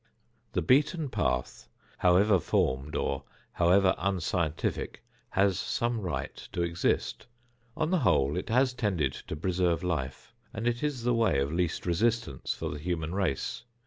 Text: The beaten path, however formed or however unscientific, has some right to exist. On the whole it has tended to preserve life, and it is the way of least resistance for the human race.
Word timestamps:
The 0.53 0.63
beaten 0.63 1.09
path, 1.09 1.69
however 1.99 2.39
formed 2.39 2.95
or 2.95 3.23
however 3.51 3.93
unscientific, 3.99 5.03
has 5.29 5.59
some 5.59 5.99
right 6.01 6.35
to 6.53 6.63
exist. 6.63 7.27
On 7.77 7.91
the 7.91 7.99
whole 7.99 8.35
it 8.35 8.49
has 8.49 8.73
tended 8.73 9.13
to 9.13 9.35
preserve 9.35 9.83
life, 9.83 10.33
and 10.53 10.65
it 10.67 10.81
is 10.81 11.03
the 11.03 11.13
way 11.13 11.37
of 11.39 11.51
least 11.53 11.85
resistance 11.85 12.55
for 12.55 12.71
the 12.71 12.79
human 12.79 13.13
race. 13.13 13.63